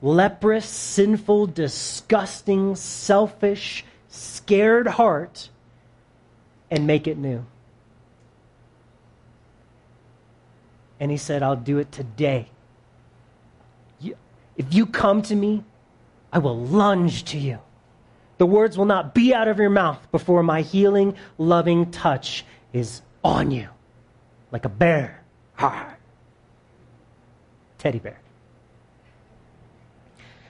[0.01, 5.51] leprous, sinful, disgusting, selfish, scared heart
[6.71, 7.45] and make it new.
[10.99, 12.49] And he said, I'll do it today.
[14.61, 15.65] If you come to me,
[16.31, 17.61] I will lunge to you.
[18.37, 22.45] The words will not be out of your mouth before my healing, loving touch
[22.75, 23.71] is on you,
[24.53, 25.25] like a bear.
[25.55, 25.95] Ha!
[27.79, 28.21] Teddy bear.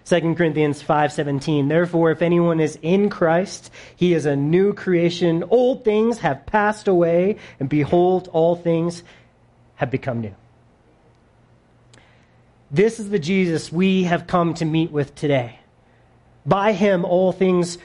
[0.06, 5.84] 2 Corinthians 5:17 Therefore if anyone is in Christ he is a new creation old
[5.84, 9.04] things have passed away and behold all things
[9.76, 10.34] have become new
[12.70, 15.58] This is the Jesus we have come to meet with today
[16.46, 17.78] By him all things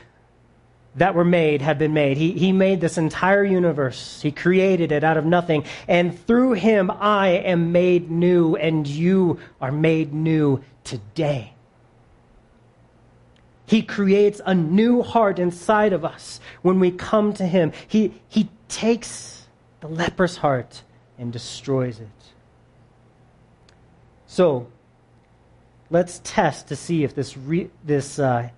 [0.95, 2.17] that were made have been made.
[2.17, 4.21] He, he made this entire universe.
[4.21, 5.65] He created it out of nothing.
[5.89, 11.53] And through him, I am made new, and you are made new today.
[13.65, 17.73] He creates a new heart inside of us when we come to him.
[17.87, 19.47] He, he takes
[19.81, 20.83] the leper's heart
[21.17, 22.07] and destroys it.
[24.27, 24.67] So,
[25.89, 28.49] let's test to see if this, re, this uh,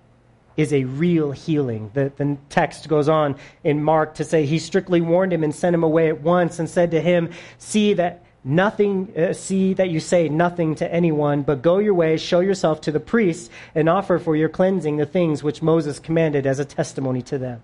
[0.56, 1.90] is a real healing.
[1.94, 5.74] The, the text goes on in Mark to say, He strictly warned him and sent
[5.74, 10.00] him away at once and said to him, See that nothing uh, see that you
[10.00, 14.18] say nothing to anyone but go your way show yourself to the priests and offer
[14.18, 17.60] for your cleansing the things which moses commanded as a testimony to them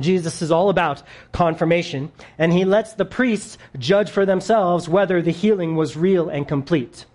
[0.00, 5.30] jesus is all about confirmation and he lets the priests judge for themselves whether the
[5.30, 7.06] healing was real and complete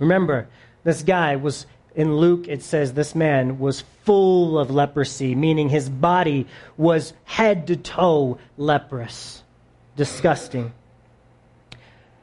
[0.00, 0.48] remember
[0.82, 5.88] this guy was in Luke, it says this man was full of leprosy, meaning his
[5.88, 6.46] body
[6.76, 9.42] was head to toe leprous.
[9.96, 10.72] Disgusting.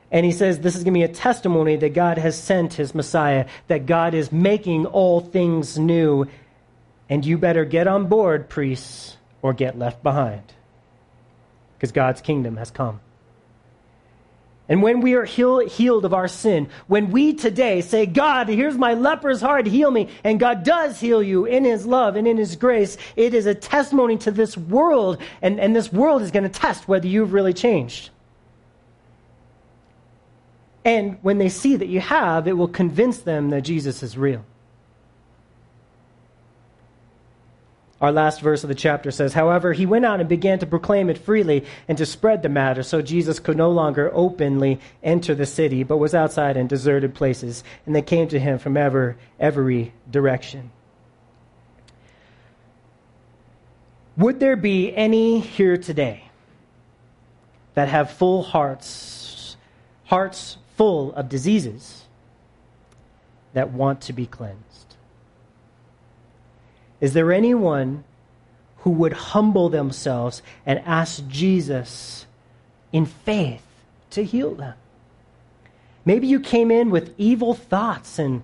[0.10, 2.96] And he says this is going to be a testimony that God has sent his
[2.96, 6.28] Messiah, that God is making all things new.
[7.10, 10.54] And you better get on board, priests, or get left behind.
[11.76, 13.02] Because God's kingdom has come.
[14.70, 18.78] And when we are heal, healed of our sin, when we today say, God, here's
[18.78, 22.38] my leper's heart, heal me, and God does heal you in his love and in
[22.38, 26.44] his grace, it is a testimony to this world, and, and this world is going
[26.44, 28.10] to test whether you've really changed.
[30.84, 34.46] And when they see that you have, it will convince them that Jesus is real.
[38.00, 41.10] Our last verse of the chapter says, However, he went out and began to proclaim
[41.10, 45.48] it freely and to spread the matter, so Jesus could no longer openly enter the
[45.48, 49.94] city, but was outside in deserted places, and they came to him from ever, every
[50.12, 50.70] direction.
[54.16, 56.24] Would there be any here today
[57.74, 59.58] that have full hearts,
[60.06, 62.04] hearts full of diseases,
[63.54, 64.77] that want to be cleansed?
[67.00, 68.04] Is there anyone
[68.78, 72.26] who would humble themselves and ask Jesus
[72.92, 73.66] in faith
[74.12, 74.76] to heal them?
[76.06, 78.44] Maybe you came in with evil thoughts and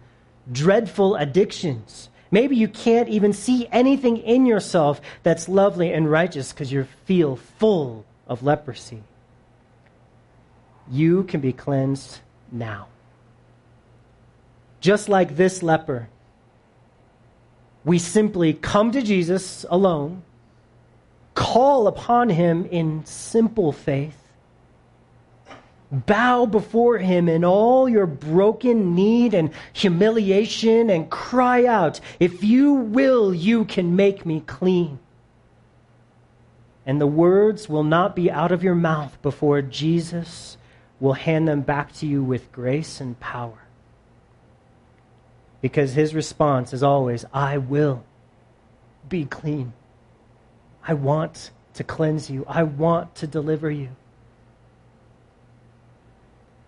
[0.51, 2.09] dreadful addictions.
[2.29, 7.37] Maybe you can't even see anything in yourself that's lovely and righteous because you feel
[7.37, 9.03] full of leprosy.
[10.91, 12.19] You can be cleansed
[12.51, 12.87] now.
[14.81, 16.09] Just like this leper,
[17.85, 20.23] we simply come to Jesus alone,
[21.35, 24.17] call upon him in simple faith,
[25.91, 32.73] bow before him in all your broken need and humiliation, and cry out, If you
[32.73, 34.99] will, you can make me clean.
[36.85, 40.57] And the words will not be out of your mouth before Jesus
[40.99, 43.63] will hand them back to you with grace and power
[45.63, 48.03] because his response is always, I will
[49.07, 49.71] be clean.
[50.85, 53.87] I want to cleanse you, I want to deliver you.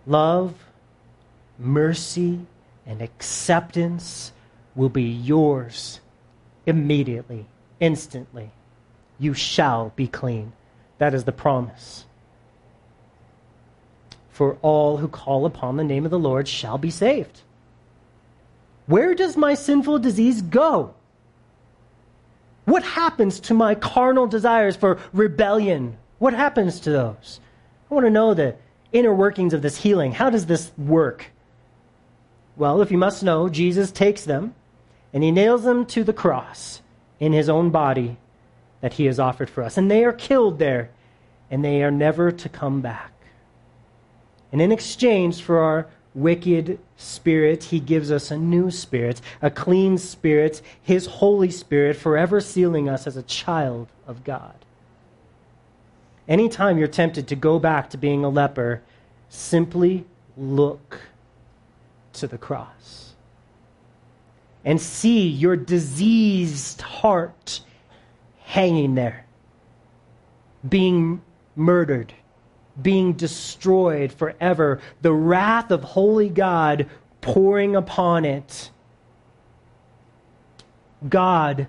[0.07, 0.53] Love,
[1.59, 2.39] mercy,
[2.85, 4.31] and acceptance
[4.75, 5.99] will be yours
[6.65, 7.47] immediately,
[7.81, 8.49] instantly.
[9.19, 10.53] You shall be clean.
[10.99, 12.05] That is the promise.
[14.29, 17.41] For all who call upon the name of the Lord shall be saved.
[18.87, 20.93] Where does my sinful disease go?
[22.65, 25.97] What happens to my carnal desires for rebellion?
[26.19, 27.39] What happens to those?
[27.89, 28.55] I want to know the
[28.91, 30.11] inner workings of this healing.
[30.11, 31.31] How does this work?
[32.55, 34.55] Well, if you must know, Jesus takes them
[35.13, 36.81] and he nails them to the cross
[37.19, 38.17] in his own body
[38.81, 39.77] that he has offered for us.
[39.77, 40.91] And they are killed there,
[41.49, 43.11] and they are never to come back.
[44.51, 49.97] And in exchange for our wicked spirit, he gives us a new spirit, a clean
[49.97, 54.55] spirit, his Holy Spirit, forever sealing us as a child of God.
[56.27, 58.81] Anytime you're tempted to go back to being a leper,
[59.29, 60.05] simply
[60.37, 61.01] look
[62.13, 63.13] to the cross
[64.63, 67.61] and see your diseased heart
[68.43, 69.25] hanging there,
[70.67, 71.21] being
[71.55, 72.13] murdered,
[72.81, 76.87] being destroyed forever, the wrath of holy God
[77.21, 78.71] pouring upon it.
[81.07, 81.67] God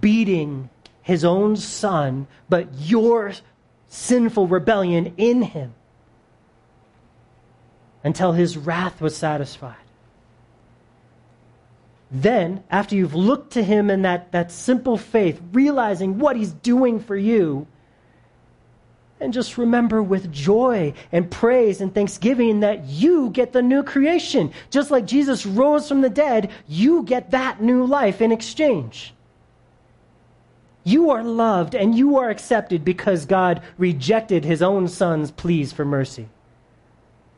[0.00, 0.70] beating
[1.02, 3.32] his own son, but your
[3.88, 5.74] sinful rebellion in him
[8.04, 9.74] until his wrath was satisfied.
[12.10, 16.98] Then, after you've looked to him in that, that simple faith, realizing what he's doing
[16.98, 17.66] for you,
[19.20, 24.52] and just remember with joy and praise and thanksgiving that you get the new creation.
[24.70, 29.14] Just like Jesus rose from the dead, you get that new life in exchange.
[30.82, 35.84] You are loved and you are accepted because God rejected his own son's pleas for
[35.84, 36.28] mercy.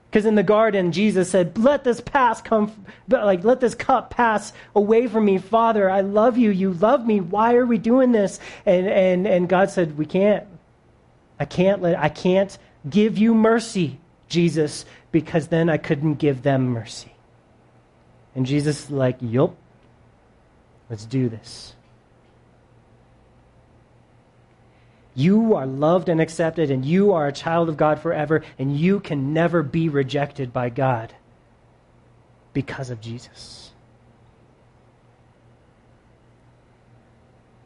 [0.09, 2.71] Because in the garden, Jesus said, Let this pass come,
[3.09, 5.39] like, let this cup pass away from me.
[5.39, 6.51] Father, I love you.
[6.51, 7.21] You love me.
[7.21, 8.39] Why are we doing this?
[8.67, 10.47] And, and, and God said, We can't.
[11.43, 12.57] I can't let, I can't
[12.89, 17.11] give you mercy, Jesus, because then I couldn't give them mercy.
[18.37, 19.57] And Jesus is like, Yup,
[20.89, 21.75] let's do this.
[25.17, 29.01] You are loved and accepted, and you are a child of God forever, and you
[29.01, 31.13] can never be rejected by God
[32.53, 33.62] because of Jesus.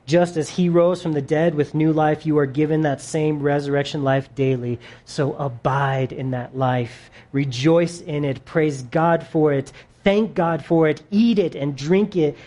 [0.06, 3.40] Just as he rose from the dead with new life, you are given that same
[3.40, 4.78] resurrection life daily.
[5.04, 7.10] So abide in that life.
[7.32, 8.44] Rejoice in it.
[8.44, 9.72] Praise God for it.
[10.04, 11.02] Thank God for it.
[11.10, 12.38] Eat it and drink it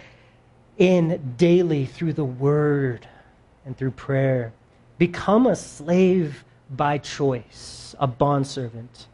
[0.77, 3.05] in daily through the word
[3.65, 4.53] and through prayer.
[4.97, 9.07] Become a slave by choice, a bondservant,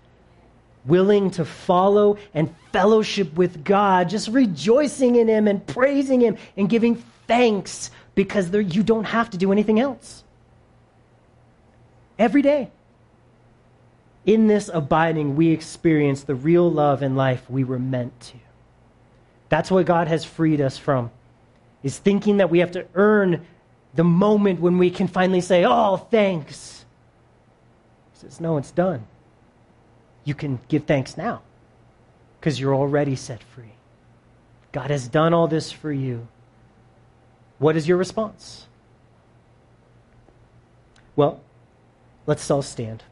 [0.86, 6.70] willing to follow and fellowship with God, just rejoicing in Him and praising Him and
[6.70, 10.24] giving thanks because you don't have to do anything else.
[12.18, 12.72] Every day.
[14.26, 18.38] In this abiding, we experience the real love and life we were meant to.
[19.50, 21.12] That's what God has freed us from,
[21.84, 23.46] is thinking that we have to earn
[23.94, 26.86] the moment when we can finally say, Oh, thanks.
[28.14, 29.06] He says, No, it's done.
[30.24, 31.44] You can give thanks now
[32.40, 33.74] because you're already set free.
[34.72, 36.28] God has done all this for you.
[37.58, 38.68] What is your response?
[41.16, 41.42] Well,
[42.26, 43.04] let's all stand.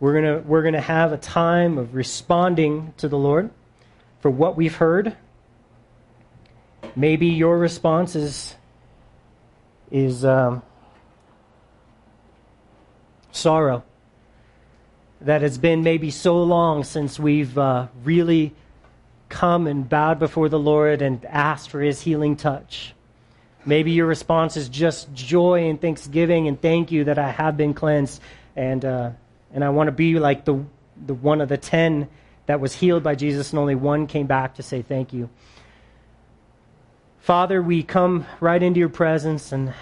[0.00, 3.50] We're going we're going to have a time of responding to the Lord
[4.20, 5.16] for what we've heard.
[6.96, 8.56] Maybe your response is
[9.90, 10.62] is um,
[13.30, 13.84] sorrow.
[15.20, 18.52] That it's been maybe so long since we've uh, really
[19.28, 22.94] come and bowed before the Lord and asked for His healing touch.
[23.66, 27.74] Maybe your response is just joy and thanksgiving and thank you that I have been
[27.74, 28.20] cleansed,
[28.54, 29.10] and uh,
[29.52, 30.64] and I want to be like the
[31.06, 32.08] the one of the ten
[32.46, 35.30] that was healed by Jesus, and only one came back to say thank you.
[37.20, 39.72] Father, we come right into your presence and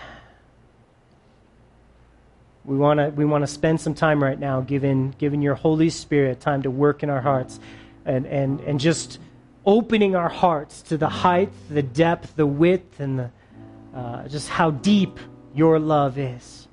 [2.64, 5.90] we want to we want to spend some time right now giving giving your Holy
[5.90, 7.59] Spirit time to work in our hearts
[8.05, 9.18] and and and just
[9.64, 13.30] opening our hearts to the height, the depth, the width, and the,
[13.94, 15.18] uh, just how deep
[15.54, 16.66] your love is.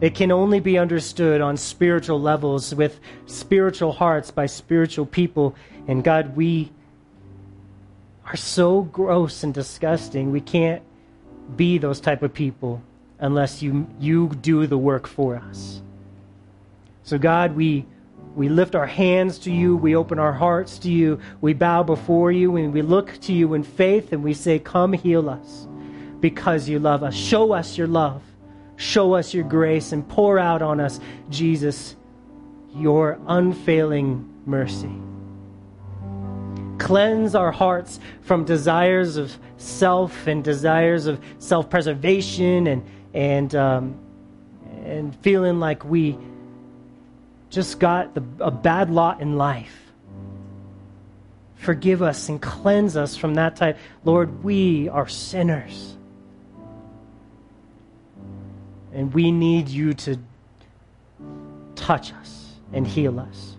[0.00, 5.56] It can only be understood on spiritual levels with spiritual hearts by spiritual people.
[5.88, 6.70] And God, we
[8.24, 10.30] are so gross and disgusting.
[10.30, 10.82] We can't
[11.56, 12.80] be those type of people
[13.18, 15.82] unless you, you do the work for us.
[17.02, 17.84] So, God, we,
[18.34, 22.30] we lift our hands to you, we open our hearts to you, we bow before
[22.30, 25.66] you, and we look to you in faith, and we say, Come heal us
[26.20, 27.14] because you love us.
[27.14, 28.22] Show us your love,
[28.76, 31.00] show us your grace, and pour out on us,
[31.30, 31.96] Jesus,
[32.74, 34.90] your unfailing mercy.
[36.78, 43.98] Cleanse our hearts from desires of self and desires of self preservation and, and, um,
[44.84, 46.16] and feeling like we,
[47.50, 49.74] just got the, a bad lot in life.
[51.56, 53.78] Forgive us and cleanse us from that type.
[54.04, 55.96] Lord, we are sinners.
[58.92, 60.18] And we need you to
[61.74, 63.56] touch us and heal us.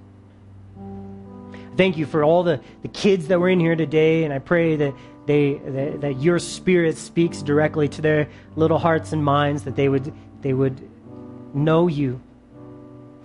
[1.75, 4.75] Thank you for all the, the kids that were in here today, and I pray
[4.75, 4.93] that
[5.25, 9.87] they that, that your spirit speaks directly to their little hearts and minds, that they
[9.87, 10.81] would they would
[11.53, 12.19] know you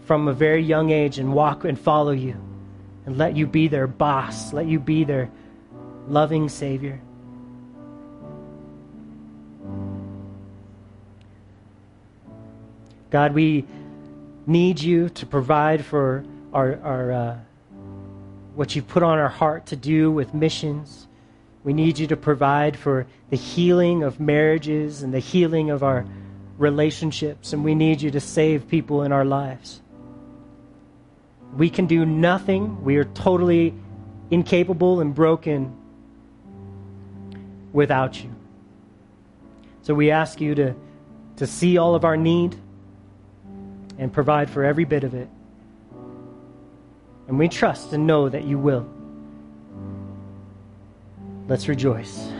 [0.04, 2.36] from a very young age and walk and follow you
[3.06, 5.30] and let you be their boss, let you be their
[6.08, 7.00] loving Savior.
[13.10, 13.64] God, we
[14.46, 17.38] need you to provide for our, our uh,
[18.54, 21.06] what you've put on our heart to do with missions.
[21.62, 26.04] We need you to provide for the healing of marriages and the healing of our
[26.58, 29.80] relationships, and we need you to save people in our lives.
[31.56, 32.82] We can do nothing.
[32.82, 33.74] We are totally
[34.30, 35.76] incapable and broken
[37.72, 38.30] without you.
[39.82, 40.74] So we ask you to,
[41.36, 42.56] to see all of our need
[43.98, 45.28] and provide for every bit of it.
[47.28, 48.88] And we trust and know that you will.
[51.48, 52.30] Let's rejoice.